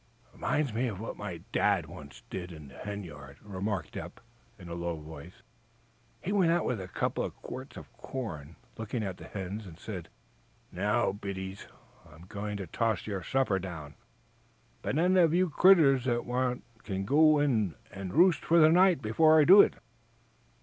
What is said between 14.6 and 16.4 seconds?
But any of you critters that